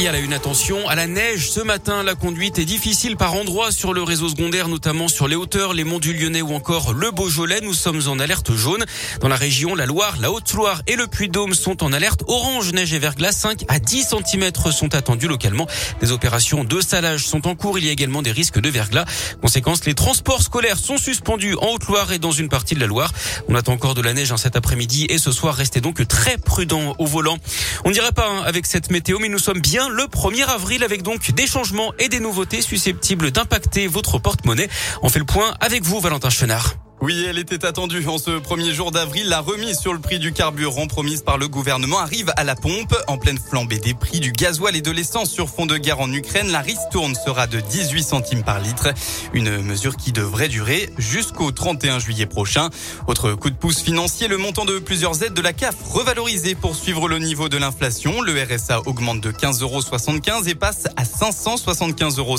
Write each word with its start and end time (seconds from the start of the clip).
Et 0.00 0.08
à 0.08 0.12
la 0.12 0.18
une 0.18 0.32
attention 0.32 0.88
à 0.88 0.94
la 0.94 1.06
neige. 1.06 1.50
Ce 1.50 1.60
matin, 1.60 2.02
la 2.02 2.14
conduite 2.14 2.58
est 2.58 2.64
difficile 2.64 3.18
par 3.18 3.34
endroits 3.34 3.70
sur 3.70 3.92
le 3.92 4.02
réseau 4.02 4.30
secondaire, 4.30 4.68
notamment 4.68 5.08
sur 5.08 5.28
les 5.28 5.36
hauteurs, 5.36 5.74
les 5.74 5.84
monts 5.84 5.98
du 5.98 6.14
Lyonnais 6.14 6.40
ou 6.40 6.54
encore 6.54 6.94
le 6.94 7.10
Beaujolais. 7.10 7.60
Nous 7.60 7.74
sommes 7.74 8.00
en 8.08 8.18
alerte 8.18 8.54
jaune. 8.54 8.82
Dans 9.20 9.28
la 9.28 9.36
région, 9.36 9.74
la 9.74 9.84
Loire, 9.84 10.16
la 10.18 10.30
Haute-Loire 10.30 10.80
et 10.86 10.96
le 10.96 11.06
Puy-de-Dôme 11.06 11.52
sont 11.52 11.84
en 11.84 11.92
alerte 11.92 12.22
orange, 12.28 12.72
neige 12.72 12.94
et 12.94 12.98
verglas. 12.98 13.32
5 13.32 13.66
à 13.68 13.78
10 13.78 14.14
cm 14.24 14.50
sont 14.72 14.94
attendus 14.94 15.28
localement. 15.28 15.66
Des 16.00 16.12
opérations 16.12 16.64
de 16.64 16.80
salage 16.80 17.26
sont 17.26 17.46
en 17.46 17.54
cours. 17.54 17.78
Il 17.78 17.84
y 17.84 17.90
a 17.90 17.92
également 17.92 18.22
des 18.22 18.32
risques 18.32 18.58
de 18.58 18.70
verglas. 18.70 19.04
Conséquence, 19.42 19.84
les 19.84 19.94
transports 19.94 20.40
scolaires 20.40 20.78
sont 20.78 20.96
suspendus 20.96 21.56
en 21.56 21.74
Haute-Loire 21.74 22.10
et 22.10 22.18
dans 22.18 22.32
une 22.32 22.48
partie 22.48 22.74
de 22.74 22.80
la 22.80 22.86
Loire. 22.86 23.12
On 23.48 23.54
attend 23.54 23.74
encore 23.74 23.94
de 23.94 24.00
la 24.00 24.14
neige 24.14 24.32
hein, 24.32 24.38
cet 24.38 24.56
après-midi 24.56 25.04
et 25.10 25.18
ce 25.18 25.30
soir. 25.30 25.56
Restez 25.56 25.82
donc 25.82 26.08
très 26.08 26.38
prudents 26.38 26.94
au 26.98 27.04
volant. 27.04 27.36
On 27.84 27.90
dirait 27.90 28.12
pas 28.12 28.28
hein, 28.30 28.42
avec 28.46 28.64
cette 28.64 28.90
météo, 28.90 29.18
mais 29.20 29.28
nous 29.28 29.38
sommes 29.38 29.60
bien 29.60 29.89
le 29.90 30.04
1er 30.04 30.44
avril 30.44 30.84
avec 30.84 31.02
donc 31.02 31.32
des 31.32 31.46
changements 31.46 31.92
et 31.98 32.08
des 32.08 32.20
nouveautés 32.20 32.62
susceptibles 32.62 33.30
d'impacter 33.30 33.86
votre 33.86 34.18
porte-monnaie. 34.18 34.68
On 35.02 35.08
fait 35.08 35.18
le 35.18 35.24
point 35.24 35.54
avec 35.60 35.82
vous, 35.82 36.00
Valentin 36.00 36.30
Chenard. 36.30 36.76
Oui, 37.02 37.24
elle 37.26 37.38
était 37.38 37.64
attendue 37.64 38.06
en 38.08 38.18
ce 38.18 38.32
premier 38.32 38.74
jour 38.74 38.90
d'avril. 38.90 39.26
La 39.26 39.40
remise 39.40 39.78
sur 39.78 39.94
le 39.94 40.00
prix 40.00 40.18
du 40.18 40.34
carburant 40.34 40.86
promise 40.86 41.22
par 41.22 41.38
le 41.38 41.48
gouvernement 41.48 41.98
arrive 41.98 42.30
à 42.36 42.44
la 42.44 42.54
pompe. 42.54 42.94
En 43.06 43.16
pleine 43.16 43.38
flambée 43.38 43.78
des 43.78 43.94
prix 43.94 44.20
du 44.20 44.32
gasoil 44.32 44.76
et 44.76 44.82
de 44.82 44.90
l'essence 44.90 45.30
sur 45.30 45.48
fond 45.48 45.64
de 45.64 45.78
guerre 45.78 46.00
en 46.00 46.12
Ukraine, 46.12 46.52
la 46.52 46.60
ristourne 46.60 47.14
sera 47.14 47.46
de 47.46 47.58
18 47.58 48.02
centimes 48.02 48.42
par 48.42 48.60
litre. 48.60 48.88
Une 49.32 49.62
mesure 49.62 49.96
qui 49.96 50.12
devrait 50.12 50.48
durer 50.48 50.90
jusqu'au 50.98 51.52
31 51.52 52.00
juillet 52.00 52.26
prochain. 52.26 52.68
Autre 53.06 53.32
coup 53.32 53.48
de 53.48 53.56
pouce 53.56 53.80
financier, 53.80 54.28
le 54.28 54.36
montant 54.36 54.66
de 54.66 54.78
plusieurs 54.78 55.22
aides 55.22 55.32
de 55.32 55.40
la 55.40 55.54
CAF 55.54 55.76
revalorisé 55.82 56.54
pour 56.54 56.76
suivre 56.76 57.08
le 57.08 57.18
niveau 57.18 57.48
de 57.48 57.56
l'inflation. 57.56 58.20
Le 58.20 58.34
RSA 58.42 58.82
augmente 58.84 59.22
de 59.22 59.32
15,75 59.32 59.62
euros 59.62 60.46
et 60.46 60.54
passe 60.54 60.84
à 60.96 61.04
575,52 61.04 62.18
euros 62.18 62.36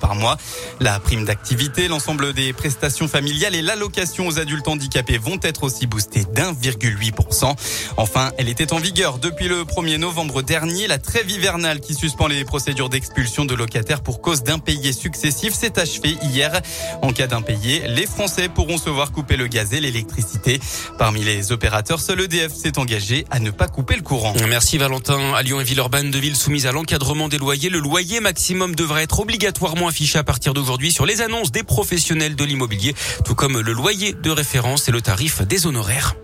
par 0.00 0.16
mois. 0.16 0.36
La 0.80 0.98
prime 0.98 1.24
d'activité, 1.24 1.86
l'ensemble 1.86 2.32
des 2.32 2.52
prestations 2.52 3.06
familiales 3.06 3.54
et 3.54 3.62
l'allocation 3.62 3.99
aux 4.00 4.38
adultes 4.38 4.66
handicapés 4.66 5.18
vont 5.18 5.38
être 5.42 5.62
aussi 5.62 5.86
boostées 5.86 6.24
d'1,8%. 6.24 7.54
Enfin, 7.98 8.32
elle 8.38 8.48
était 8.48 8.72
en 8.72 8.78
vigueur 8.78 9.18
depuis 9.18 9.46
le 9.46 9.64
1er 9.64 9.98
novembre 9.98 10.40
dernier. 10.40 10.86
La 10.86 10.96
trêve 10.96 11.30
hivernale 11.30 11.80
qui 11.80 11.94
suspend 11.94 12.26
les 12.26 12.46
procédures 12.46 12.88
d'expulsion 12.88 13.44
de 13.44 13.54
locataires 13.54 14.00
pour 14.00 14.22
cause 14.22 14.42
d'impayés 14.42 14.94
successifs 14.94 15.52
s'est 15.52 15.78
achevée 15.78 16.16
hier. 16.22 16.62
En 17.02 17.12
cas 17.12 17.26
d'impayés, 17.26 17.82
les 17.88 18.06
Français 18.06 18.48
pourront 18.48 18.78
se 18.78 18.88
voir 18.88 19.12
couper 19.12 19.36
le 19.36 19.48
gaz 19.48 19.74
et 19.74 19.80
l'électricité. 19.80 20.60
Parmi 20.96 21.22
les 21.22 21.52
opérateurs, 21.52 22.00
seul 22.00 22.22
EDF 22.22 22.54
s'est 22.54 22.78
engagé 22.78 23.26
à 23.30 23.38
ne 23.38 23.50
pas 23.50 23.68
couper 23.68 23.96
le 23.96 24.02
courant. 24.02 24.32
Merci 24.48 24.78
Valentin. 24.78 25.34
À 25.34 25.42
Lyon 25.42 25.60
et 25.60 25.64
Villeurbanne, 25.64 26.10
de 26.10 26.18
villes 26.18 26.36
soumises 26.36 26.66
à 26.66 26.72
l'encadrement 26.72 27.28
des 27.28 27.38
loyers, 27.38 27.68
le 27.68 27.80
loyer 27.80 28.20
maximum 28.20 28.74
devrait 28.74 29.02
être 29.02 29.20
obligatoirement 29.20 29.88
affiché 29.88 30.18
à 30.18 30.24
partir 30.24 30.54
d'aujourd'hui 30.54 30.90
sur 30.90 31.04
les 31.04 31.20
annonces 31.20 31.52
des 31.52 31.64
professionnels 31.64 32.34
de 32.34 32.44
l'immobilier, 32.44 32.94
tout 33.26 33.34
comme 33.34 33.60
le 33.60 33.72
loyer 33.72 33.89
de 33.90 34.30
référence 34.30 34.88
et 34.88 34.92
le 34.92 35.00
tarif 35.00 35.42
des 35.42 35.66
honoraires. 35.66 36.14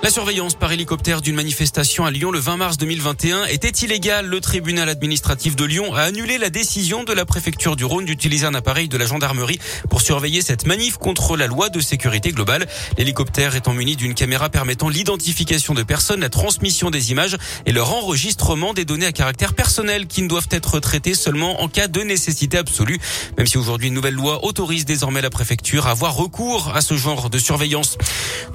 La 0.00 0.10
surveillance 0.10 0.54
par 0.54 0.70
hélicoptère 0.70 1.20
d'une 1.20 1.34
manifestation 1.34 2.06
à 2.06 2.12
Lyon 2.12 2.30
le 2.30 2.38
20 2.38 2.56
mars 2.56 2.78
2021 2.78 3.46
était 3.46 3.84
illégale. 3.84 4.26
Le 4.26 4.40
tribunal 4.40 4.88
administratif 4.88 5.56
de 5.56 5.64
Lyon 5.64 5.92
a 5.92 6.02
annulé 6.02 6.38
la 6.38 6.50
décision 6.50 7.02
de 7.02 7.12
la 7.12 7.24
préfecture 7.24 7.74
du 7.74 7.84
Rhône 7.84 8.04
d'utiliser 8.04 8.46
un 8.46 8.54
appareil 8.54 8.88
de 8.88 8.96
la 8.96 9.06
gendarmerie 9.06 9.58
pour 9.90 10.00
surveiller 10.00 10.40
cette 10.40 10.66
manif 10.66 10.98
contre 10.98 11.36
la 11.36 11.48
loi 11.48 11.68
de 11.68 11.80
sécurité 11.80 12.30
globale. 12.30 12.68
L'hélicoptère 12.96 13.56
étant 13.56 13.74
muni 13.74 13.96
d'une 13.96 14.14
caméra 14.14 14.48
permettant 14.50 14.88
l'identification 14.88 15.74
de 15.74 15.82
personnes, 15.82 16.20
la 16.20 16.30
transmission 16.30 16.90
des 16.90 17.10
images 17.10 17.36
et 17.66 17.72
leur 17.72 17.92
enregistrement 17.92 18.74
des 18.74 18.84
données 18.84 19.06
à 19.06 19.12
caractère 19.12 19.52
personnel 19.52 20.06
qui 20.06 20.22
ne 20.22 20.28
doivent 20.28 20.48
être 20.52 20.78
traitées 20.78 21.14
seulement 21.14 21.60
en 21.60 21.68
cas 21.68 21.88
de 21.88 22.02
nécessité 22.02 22.56
absolue. 22.56 23.00
Même 23.36 23.48
si 23.48 23.58
aujourd'hui 23.58 23.88
une 23.88 23.94
nouvelle 23.94 24.14
loi 24.14 24.44
autorise 24.44 24.84
désormais 24.84 25.22
la 25.22 25.30
préfecture 25.30 25.88
à 25.88 25.90
avoir 25.90 26.14
recours 26.14 26.72
à 26.76 26.82
ce 26.82 26.96
genre 26.96 27.30
de 27.30 27.38
surveillance. 27.38 27.98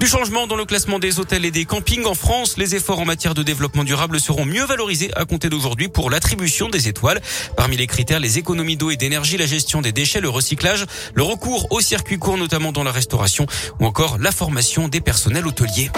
Du 0.00 0.06
changement 0.06 0.46
dans 0.46 0.56
le 0.56 0.64
classement 0.64 0.98
des 0.98 1.20
hôtels 1.20 1.33
et 1.42 1.50
des 1.50 1.64
campings 1.64 2.04
en 2.04 2.14
France. 2.14 2.56
Les 2.58 2.76
efforts 2.76 3.00
en 3.00 3.04
matière 3.04 3.34
de 3.34 3.42
développement 3.42 3.82
durable 3.82 4.20
seront 4.20 4.44
mieux 4.44 4.64
valorisés 4.64 5.10
à 5.16 5.24
compter 5.24 5.48
d'aujourd'hui 5.48 5.88
pour 5.88 6.08
l'attribution 6.08 6.68
des 6.68 6.86
étoiles. 6.86 7.20
Parmi 7.56 7.76
les 7.76 7.88
critères, 7.88 8.20
les 8.20 8.38
économies 8.38 8.76
d'eau 8.76 8.90
et 8.90 8.96
d'énergie, 8.96 9.36
la 9.36 9.46
gestion 9.46 9.82
des 9.82 9.90
déchets, 9.90 10.20
le 10.20 10.28
recyclage, 10.28 10.86
le 11.14 11.24
recours 11.24 11.72
au 11.72 11.80
circuit 11.80 12.18
court, 12.18 12.36
notamment 12.36 12.70
dans 12.70 12.84
la 12.84 12.92
restauration, 12.92 13.46
ou 13.80 13.86
encore 13.86 14.18
la 14.18 14.30
formation 14.30 14.86
des 14.86 15.00
personnels 15.00 15.46
hôteliers. 15.46 15.90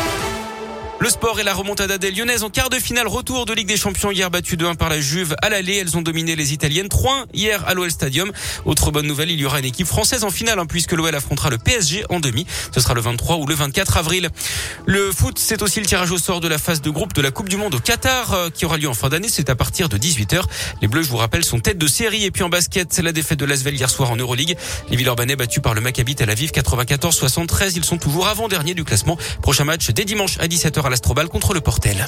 Le 0.98 1.10
sport 1.10 1.38
et 1.38 1.42
la 1.42 1.52
remontada 1.52 1.98
des 1.98 2.10
Lyonnaises 2.10 2.42
en 2.42 2.48
quart 2.48 2.70
de 2.70 2.78
finale 2.78 3.06
retour 3.06 3.44
de 3.44 3.52
Ligue 3.52 3.68
des 3.68 3.76
Champions 3.76 4.10
hier 4.10 4.30
battu 4.30 4.56
2-1 4.56 4.76
par 4.76 4.88
la 4.88 4.98
Juve 4.98 5.36
à 5.42 5.50
l'aller. 5.50 5.76
Elles 5.76 5.94
ont 5.98 6.00
dominé 6.00 6.36
les 6.36 6.54
Italiennes 6.54 6.88
3 6.88 7.26
hier 7.34 7.62
à 7.68 7.74
l'OL 7.74 7.90
Stadium. 7.90 8.32
Autre 8.64 8.90
bonne 8.90 9.06
nouvelle, 9.06 9.30
il 9.30 9.38
y 9.38 9.44
aura 9.44 9.58
une 9.58 9.66
équipe 9.66 9.86
française 9.86 10.24
en 10.24 10.30
finale 10.30 10.58
hein, 10.58 10.64
puisque 10.64 10.92
l'OL 10.92 11.14
affrontera 11.14 11.50
le 11.50 11.58
PSG 11.58 12.06
en 12.08 12.18
demi. 12.18 12.46
Ce 12.74 12.80
sera 12.80 12.94
le 12.94 13.02
23 13.02 13.36
ou 13.36 13.46
le 13.46 13.54
24 13.54 13.98
avril. 13.98 14.30
Le 14.86 15.12
foot, 15.12 15.38
c'est 15.38 15.60
aussi 15.60 15.80
le 15.80 15.86
tirage 15.86 16.10
au 16.12 16.18
sort 16.18 16.40
de 16.40 16.48
la 16.48 16.56
phase 16.56 16.80
de 16.80 16.88
groupe 16.88 17.12
de 17.12 17.20
la 17.20 17.30
Coupe 17.30 17.50
du 17.50 17.58
Monde 17.58 17.74
au 17.74 17.78
Qatar 17.78 18.32
euh, 18.32 18.48
qui 18.48 18.64
aura 18.64 18.78
lieu 18.78 18.88
en 18.88 18.94
fin 18.94 19.10
d'année. 19.10 19.28
C'est 19.30 19.50
à 19.50 19.54
partir 19.54 19.90
de 19.90 19.98
18h. 19.98 20.44
Les 20.80 20.88
Bleus, 20.88 21.02
je 21.02 21.10
vous 21.10 21.18
rappelle, 21.18 21.44
sont 21.44 21.60
tête 21.60 21.76
de 21.76 21.86
série 21.88 22.24
et 22.24 22.30
puis 22.30 22.42
en 22.42 22.48
basket, 22.48 22.90
c'est 22.90 23.02
la 23.02 23.12
défaite 23.12 23.38
de 23.38 23.44
Lasvel 23.44 23.74
hier 23.74 23.90
soir 23.90 24.10
en 24.10 24.16
Euroleague. 24.16 24.56
Les 24.88 24.96
Villeurbanais 24.96 25.36
battus 25.36 25.62
par 25.62 25.74
le 25.74 25.82
Maccabi 25.82 26.14
Tel 26.14 26.30
Aviv 26.30 26.52
94-73. 26.52 27.74
Ils 27.76 27.84
sont 27.84 27.98
toujours 27.98 28.28
avant-dernier 28.28 28.72
du 28.72 28.84
classement. 28.84 29.18
Prochain 29.42 29.64
match 29.64 29.90
dès 29.90 30.06
dimanche 30.06 30.38
à 30.38 30.46
17h 30.46 30.85
à 30.86 30.90
l'Astrobal 30.90 31.28
contre 31.28 31.52
le 31.52 31.60
Portel. 31.60 32.06